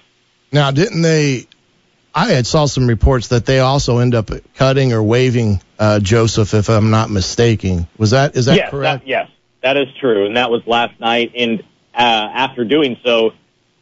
[0.52, 1.48] Now, didn't they?
[2.14, 6.54] I had saw some reports that they also end up cutting or waiving uh, Joseph,
[6.54, 7.88] if I'm not mistaken.
[7.98, 9.04] Was that is that yes, correct?
[9.04, 9.30] That, yes,
[9.62, 11.34] that is true, and that was last night.
[11.36, 11.62] And
[11.94, 13.32] uh, after doing so,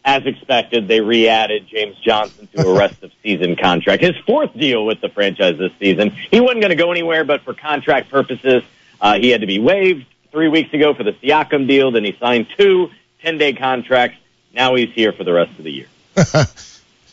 [0.08, 4.02] as expected, they re-added James Johnson to a rest of season contract.
[4.02, 6.12] His fourth deal with the franchise this season.
[6.32, 8.64] He wasn't going to go anywhere, but for contract purposes,
[9.02, 11.92] uh, he had to be waived three weeks ago for the Siakam deal.
[11.92, 12.90] Then he signed two
[13.22, 14.18] 10-day contracts.
[14.54, 15.88] Now he's here for the rest of the year.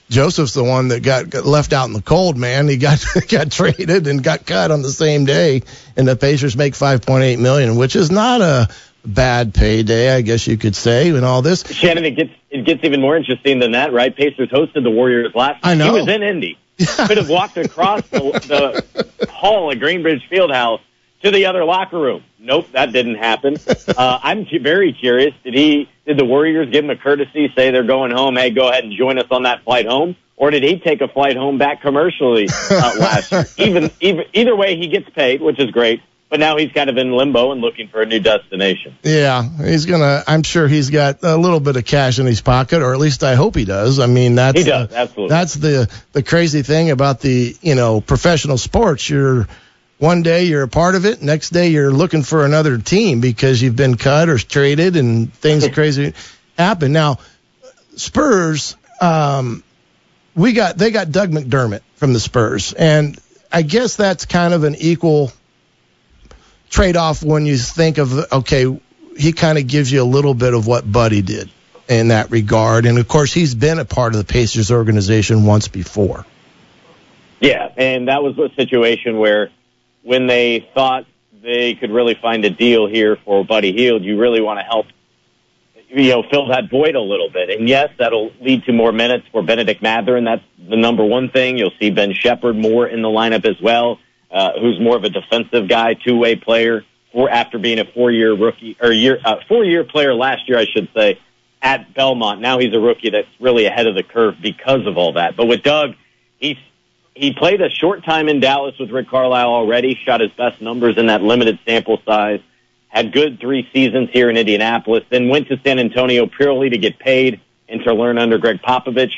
[0.09, 2.68] Joseph's the one that got, got left out in the cold, man.
[2.68, 5.62] He got got traded and got cut on the same day,
[5.96, 8.68] and the Pacers make 5.8 million, which is not a
[9.04, 11.66] bad payday, I guess you could say, and all this.
[11.66, 14.14] Shannon, it gets it gets even more interesting than that, right?
[14.14, 15.59] Pacers hosted the Warriors last.
[15.64, 15.87] I know.
[15.87, 16.57] He was in Indy.
[16.79, 18.85] Could have walked across the,
[19.19, 20.81] the hall at Gainbridge Fieldhouse
[21.23, 22.23] to the other locker room.
[22.38, 23.57] Nope, that didn't happen.
[23.97, 25.35] Uh, I'm cu- very curious.
[25.43, 25.88] Did he?
[26.07, 28.37] Did the Warriors give him a courtesy, say they're going home?
[28.37, 31.09] Hey, go ahead and join us on that flight home, or did he take a
[31.09, 33.47] flight home back commercially uh, last year?
[33.59, 36.03] Even, even either way, he gets paid, which is great.
[36.35, 38.99] But now he's kind of in limbo and looking for a new destination.
[39.05, 40.25] Yeah, he's gonna.
[40.27, 43.23] I'm sure he's got a little bit of cash in his pocket, or at least
[43.23, 44.01] I hope he does.
[44.01, 45.29] I mean, that's He does, the- absolutely.
[45.29, 49.09] That's the the crazy thing about the you know professional sports.
[49.09, 49.47] You're
[49.99, 53.62] one day you're a part of it, next day you're looking for another team because
[53.62, 56.14] you've been cut or traded, and things crazy
[56.59, 56.90] happen.
[56.92, 57.18] Now,
[57.94, 59.62] Spurs, um,
[60.35, 63.16] we got they got Doug McDermott from the Spurs, and
[63.53, 65.31] I guess that's kind of an equal
[66.75, 68.67] trade off when you think of okay,
[69.17, 71.49] he kind of gives you a little bit of what Buddy did
[71.89, 75.69] in that regard, and of course he's been a part of the Pacers organization once
[75.69, 76.27] before.
[77.41, 79.51] Yeah, and that was a situation where
[80.03, 81.07] when they thought
[81.43, 84.87] they could really find a deal here for Buddy Hield, you really want to help,
[85.89, 87.51] you know, fill that void a little bit.
[87.51, 91.29] And yes, that'll lead to more minutes for Bennedict Mathurin, and that's the number one
[91.29, 91.59] thing.
[91.59, 94.01] You'll see Ben Sheppard more in the lineup as well.
[94.35, 96.85] Uh, who's more of a defensive guy, two way player.
[97.12, 100.59] For after being a four year rookie or year uh, four year player last year,
[100.59, 101.20] I should say,
[101.62, 102.40] at Belmont.
[102.40, 105.37] Now he's a rookie that's really ahead of the curve because of all that.
[105.37, 105.94] But with Doug,
[106.38, 106.57] he's
[107.14, 110.99] he played a short time in Dallas with Rick Carlisle already, shot his best numbers
[110.99, 112.40] in that limited sample size,
[112.88, 116.99] had good three seasons here in Indianapolis, then went to San Antonio purely to get
[116.99, 119.12] paid and to learn under Gregg Popovich.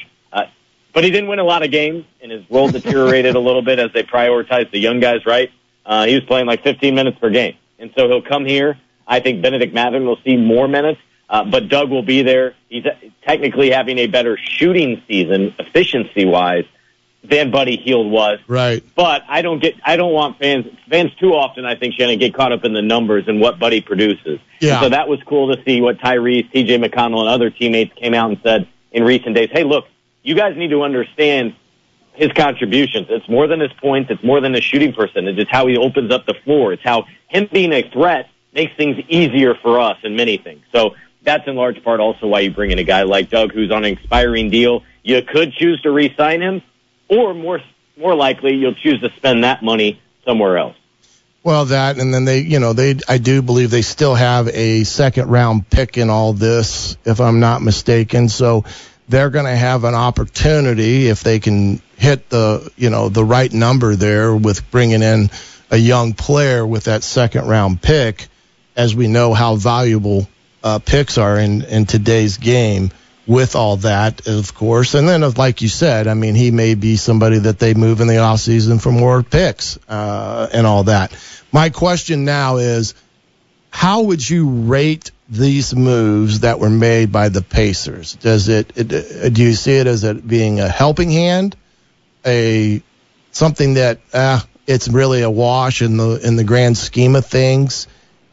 [0.96, 3.62] Uh, but he didn't win a lot of games, and his role deteriorated a little
[3.62, 5.50] bit as they prioritized the young guys, right?
[5.84, 7.56] Uh, he was playing like 15 minutes per game.
[7.78, 8.78] And so he'll come here.
[9.06, 12.54] I think Bennedict Mathurin will see more minutes, uh, but Doug will be there.
[12.68, 12.84] He's
[13.26, 16.64] technically having a better shooting season, efficiency wise,
[17.22, 18.38] than Buddy Hield was.
[18.48, 18.82] Right.
[18.94, 22.34] But I don't get, I don't want fans, fans too often, I think, Shannon, get
[22.34, 24.40] caught up in the numbers and what Buddy produces.
[24.60, 24.74] Yeah.
[24.74, 28.14] And so that was cool to see what Tyrese, TJ McConnell, and other teammates came
[28.14, 29.50] out and said in recent days.
[29.52, 29.86] Hey, look,
[30.26, 31.54] you guys need to understand
[32.14, 33.06] his contributions.
[33.08, 34.10] It's more than his points.
[34.10, 35.38] It's more than his shooting percentage.
[35.38, 36.72] It's how he opens up the floor.
[36.72, 40.64] It's how him being a threat makes things easier for us in many things.
[40.72, 43.70] So that's in large part also why you bring in a guy like Doug who's
[43.70, 44.82] on an expiring deal.
[45.04, 46.62] You could choose to re-sign him
[47.08, 47.60] or more,
[47.96, 50.76] more likely you'll choose to spend that money somewhere else.
[51.44, 54.82] Well, that and then they, you know, they I do believe they still have a
[54.82, 58.28] second round pick in all this, if I'm not mistaken.
[58.28, 58.64] So
[59.08, 63.52] they're going to have an opportunity if they can hit the, you know, the right
[63.52, 65.30] number there with bringing in
[65.70, 68.28] a young player with that second round pick,
[68.76, 70.28] as we know how valuable
[70.62, 72.90] uh, picks are in in today's game.
[73.28, 76.94] With all that, of course, and then like you said, I mean, he may be
[76.96, 81.12] somebody that they move in the off season for more picks uh, and all that.
[81.50, 82.94] My question now is,
[83.68, 88.14] how would you rate these moves that were made by the Pacers?
[88.14, 91.56] Does it, it do you see it as it being a helping hand,
[92.24, 92.82] a
[93.32, 97.86] something that uh, it's really a wash in the in the grand scheme of things?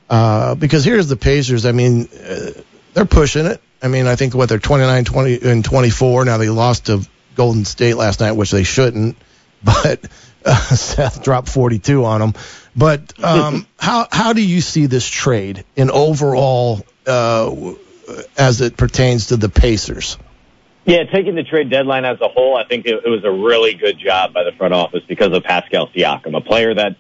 [0.09, 1.65] Uh, because here's the Pacers.
[1.65, 2.51] I mean, uh,
[2.93, 3.61] they're pushing it.
[3.81, 6.25] I mean, I think what they're 29, 20, and 24.
[6.25, 9.17] Now they lost to Golden State last night, which they shouldn't,
[9.63, 10.01] but
[10.45, 12.33] uh, Steph dropped 42 on them.
[12.75, 17.73] But um, how how do you see this trade in overall uh,
[18.37, 20.17] as it pertains to the Pacers?
[20.85, 23.73] Yeah, taking the trade deadline as a whole, I think it, it was a really
[23.73, 26.97] good job by the front office because of Pascal Siakam, a player that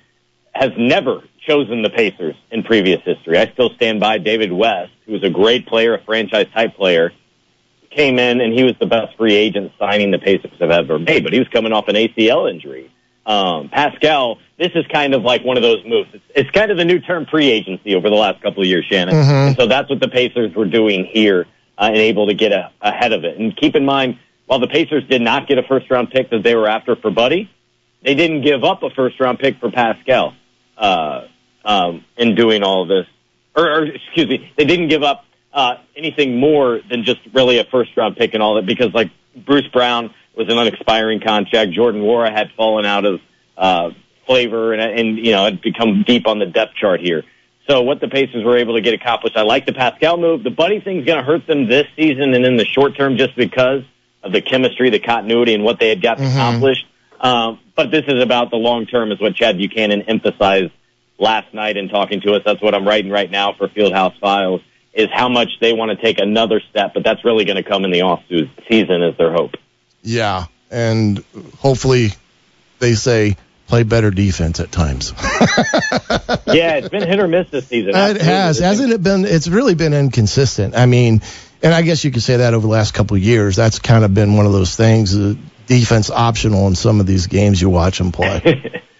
[0.53, 3.37] has never chosen the Pacers in previous history.
[3.37, 7.11] I still stand by David West, who was a great player, a franchise type player,
[7.89, 11.23] came in and he was the best free agent signing the Pacers have ever made,
[11.23, 12.92] but he was coming off an ACL injury.
[13.25, 16.09] Um, Pascal, this is kind of like one of those moves.
[16.13, 18.85] It's, it's kind of the new term free agency over the last couple of years,
[18.89, 19.15] Shannon.
[19.15, 19.47] Mhm.
[19.47, 21.45] And so that's what the Pacers were doing here
[21.77, 23.37] uh, and able to get a, ahead of it.
[23.37, 26.43] And keep in mind, while the Pacers did not get a first round pick that
[26.43, 27.49] they were after for Buddy,
[28.03, 30.33] they didn't give up a first round pick for Pascal
[30.77, 31.27] uh,
[31.63, 33.05] um, in doing all of this.
[33.55, 37.63] Or, or excuse me, they didn't give up uh, anything more than just really a
[37.63, 41.71] first round pick and all that because like Bruce Brown was an unexpiring contract.
[41.71, 43.21] Jordan Nwora had fallen out of
[43.57, 43.91] uh,
[44.25, 47.23] flavor and, and you know had become deep on the depth chart here.
[47.69, 50.43] So what the Pacers were able to get accomplished, I like the Pascal move.
[50.43, 53.35] The Buddy thing's going to hurt them this season and in the short term just
[53.37, 53.83] because
[54.21, 56.33] of the chemistry, the continuity, and what they had got Mhm.
[56.33, 56.85] accomplished.
[57.21, 60.71] Um, but this is about the long term, is what Chad Buchanan emphasized
[61.17, 62.41] last night in talking to us.
[62.45, 64.61] That's what I'm writing right now for Fieldhouse Files.
[64.93, 67.83] Is how much they want to take another step, but that's really going to come
[67.83, 69.55] in the off season, is their hope.
[70.03, 71.23] Yeah, and
[71.57, 72.09] hopefully
[72.79, 73.37] they say
[73.67, 75.13] play better defense at times.
[76.45, 77.91] yeah, it's been hit or miss this season.
[77.95, 79.25] It has, hasn't it been?
[79.25, 80.75] It's really been inconsistent.
[80.75, 81.21] I mean,
[81.61, 83.55] and I guess you could say that over the last couple of years.
[83.55, 85.17] That's kind of been one of those things.
[85.17, 85.35] Uh,
[85.65, 88.81] defense optional in some of these games you watch them play.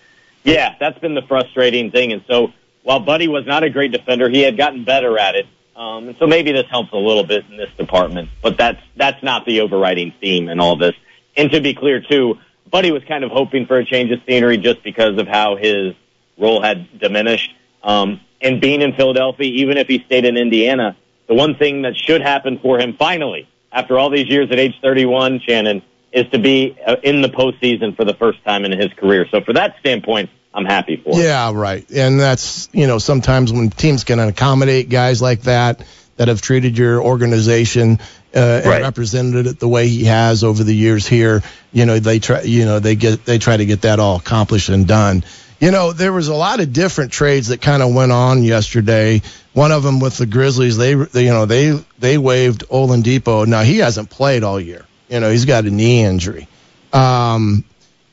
[0.43, 2.11] Yeah, that's been the frustrating thing.
[2.11, 2.51] And so
[2.83, 5.47] while Buddy was not a great defender, he had gotten better at it.
[5.75, 9.23] Um, and so maybe this helps a little bit in this department, but that's, that's
[9.23, 10.93] not the overriding theme in all this.
[11.35, 12.37] And to be clear too,
[12.69, 15.95] Buddy was kind of hoping for a change of scenery just because of how his
[16.37, 17.53] role had diminished.
[17.83, 20.95] Um, and being in Philadelphia, even if he stayed in Indiana,
[21.27, 24.75] the one thing that should happen for him finally, after all these years at age
[24.81, 28.91] 31, Shannon, is to be uh, in the postseason for the first time in his
[28.93, 29.25] career.
[29.31, 31.89] So for that standpoint, I'm happy for yeah, right.
[31.91, 35.85] And that's you know sometimes when teams can accommodate guys like that
[36.17, 37.99] that have treated your organization
[38.35, 38.81] uh, and Right.
[38.83, 41.41] represented it the way he has over the years here.
[41.71, 42.41] You know they try.
[42.41, 45.23] You know they get they try to get that all accomplished and done.
[45.59, 49.21] You know, there was a lot of different trades that kind of went on yesterday.
[49.53, 53.47] One of them with the Grizzlies, they, they you know, they they waived Oladipo.
[53.47, 54.85] Now he hasn't played all year.
[55.09, 56.47] You know, he's got a knee injury.
[56.91, 57.63] Um,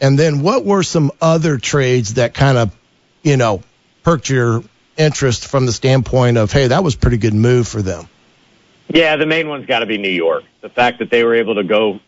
[0.01, 2.77] And then what were some other trades that kind of,
[3.23, 3.63] you know,
[4.03, 4.63] perked your
[4.97, 8.09] interest from the standpoint of, hey, that was pretty good move for them?
[8.89, 10.45] Yeah, the main one's got to be New York.
[10.63, 12.01] The fact that they were able to go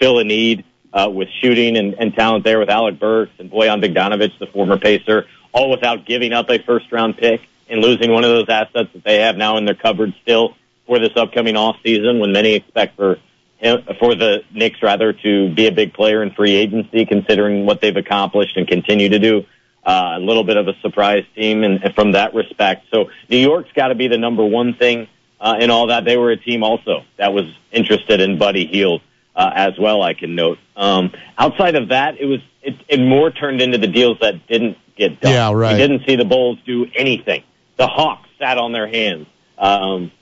[0.00, 3.84] fill a need uh, with shooting and, and talent there with Alec Burks and Bojan
[3.84, 8.24] Bogdanovic, the former Pacer, all without giving up a first round pick and losing one
[8.24, 10.54] of those assets that they have now in their cupboard still
[10.86, 13.18] for this upcoming off season when many expect for
[13.60, 17.96] for the Knicks rather to be a big player in free agency considering what they've
[17.96, 19.44] accomplished and continue to do.
[19.84, 22.84] Uh, a little bit of a surprise team and, and from that respect.
[22.92, 25.08] So New York's got to be the number one thing
[25.40, 26.04] uh, in all that.
[26.04, 29.00] They were a team also that was interested in Buddy Hield
[29.34, 30.02] uh, as well.
[30.02, 30.58] I can note.
[30.76, 34.76] Um, outside of that, it was it, it more turned into the deals that didn't
[34.96, 35.32] get done.
[35.32, 35.72] Yeah, right.
[35.72, 37.44] We didn't see the Bulls do anything.
[37.76, 39.26] The Hawks sat on their hands.
[39.56, 40.12] Um,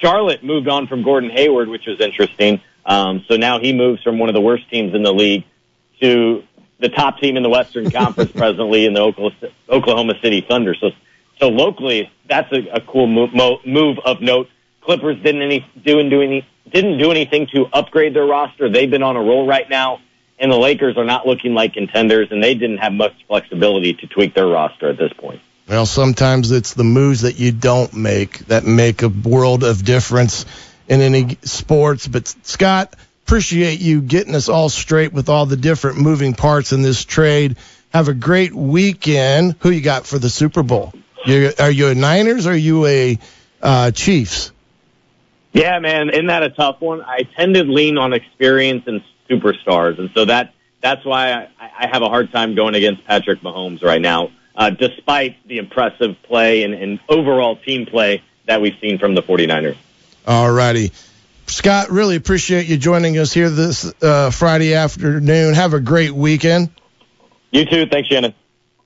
[0.00, 2.60] Charlotte moved on from Gordon Hayward, which was interesting.
[2.84, 5.44] Um, so now he moves from one of the worst teams in the league
[6.00, 6.42] to
[6.78, 10.74] the top team in the Western Conference presently in the Oklahoma, Oklahoma City Thunder.
[10.74, 10.90] So,
[11.40, 14.48] so locally, that's a, a cool move, mo- move of note.
[14.82, 18.68] Clippers didn't any doing do any didn't do anything to upgrade their roster.
[18.68, 20.00] They've been on a roll right now,
[20.38, 24.06] and the Lakers are not looking like contenders, and they didn't have much flexibility to
[24.06, 25.40] tweak their roster at this point.
[25.68, 30.46] Well, sometimes it's the moves that you don't make that make a world of difference
[30.88, 32.06] in any sports.
[32.06, 32.94] But Scott,
[33.24, 37.56] appreciate you getting us all straight with all the different moving parts in this trade.
[37.92, 39.56] Have a great weekend.
[39.60, 40.92] Who you got for the Super Bowl?
[41.24, 43.18] You, are you a Niners or are you a
[43.60, 44.52] uh, Chiefs?
[45.52, 47.00] Yeah, man, isn't that a tough one?
[47.00, 50.52] I tend to lean on experience and superstars, and so that
[50.82, 54.70] that's why I, I have a hard time going against Patrick Mahomes right now, uh,
[54.70, 59.76] despite the impressive play and, and overall team play that we've seen from the 49ers.
[60.26, 60.92] All righty.
[61.46, 65.54] Scott, really appreciate you joining us here this uh, Friday afternoon.
[65.54, 66.70] Have a great weekend.
[67.52, 67.86] You too.
[67.86, 68.34] Thanks, Shannon.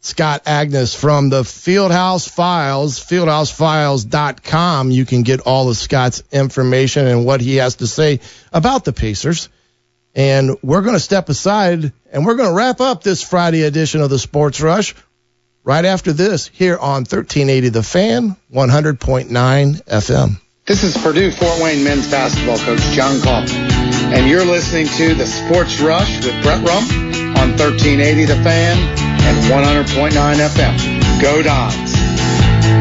[0.02, 4.90] Scott Agness from the Fieldhouse Files, fieldhousefiles.com.
[4.90, 8.20] You can get all of Scott's information and what he has to say
[8.52, 9.50] about the Pacers.
[10.14, 14.00] And we're going to step aside and we're going to wrap up this Friday edition
[14.00, 14.94] of the Sports Rush
[15.64, 20.40] right after this here on 1380 The Fan, 100.9 FM.
[20.66, 23.70] This is Purdue Fort Wayne men's basketball coach Jon Coffman,
[24.12, 26.90] and you're listening to the Sports Rush with Brett Rump
[27.38, 31.20] on 1380 The Fan and 100.9 FM.
[31.20, 31.92] Go Dons.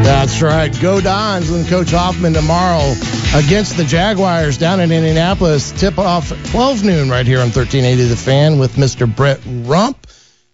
[0.04, 0.76] That's right.
[0.80, 2.94] Go Dons and Coach Coffman tomorrow
[3.34, 5.72] against the Jaguars down in Indianapolis.
[5.72, 9.12] Tip off at 12 noon right here on 1380 The Fan with Mr.
[9.14, 10.06] Brett Rump.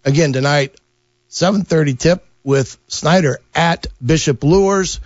[0.05, 0.75] Again tonight,
[1.37, 4.99] 7:30 tip with Snider at Bishop Luers.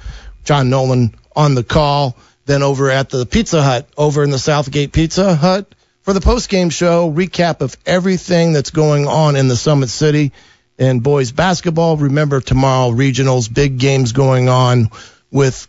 [0.45, 2.15] John Nolan on the call.
[2.45, 6.69] Then over at the Pizza Hut over in the Southgate Pizza Hut for the post-game
[6.69, 10.32] show recap of everything that's going on in the Summit City
[10.79, 11.97] and boys basketball.
[11.97, 14.89] Remember tomorrow regionals, big games going on
[15.32, 15.67] with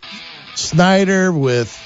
[0.55, 1.77] Snider, with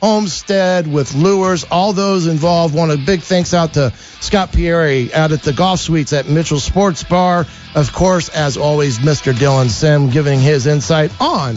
[0.00, 2.74] Homestead, with Luers, all those involved.
[2.74, 6.60] Want a big thanks out to Scott Pieri out at the Golf Suites at Mitchell
[6.60, 7.46] Sports Bar.
[7.74, 9.32] Of course, as always, Mr.
[9.32, 11.56] Dylan Sinn giving his insight on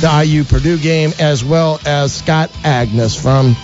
[0.00, 3.54] the IU Purdue game, as well as Scott Agness from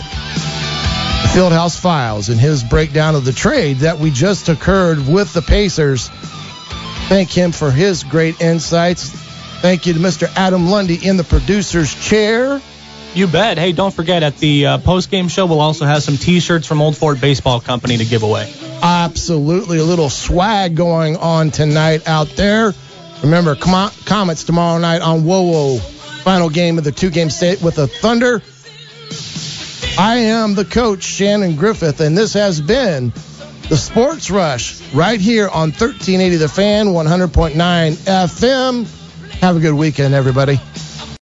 [1.33, 6.09] Fieldhouse Files and his breakdown of the trade that we just occurred with the Pacers.
[7.09, 9.11] Thank him for his great insights.
[9.61, 10.31] Thank you to Mr.
[10.37, 12.61] Adam Lundy in the producer's chair.
[13.15, 13.59] You bet.
[13.59, 16.81] Hey, don't forget at the uh, post game show, we'll also have some T-shirts from
[16.81, 18.53] Old Fort Baseball Company to give away.
[18.83, 22.73] Absolutely, a little swag going on tonight out there.
[23.23, 25.81] Remember, com- Komets tomorrow night on WOWO.
[26.23, 28.43] Final game of the two-game set with the Thunder.
[29.99, 33.13] I am the coach, Shannon Griffith, and this has been
[33.69, 39.31] the Sports Rush right here on 1380 The Fan, 100.9 FM.
[39.41, 40.61] Have a good weekend, everybody.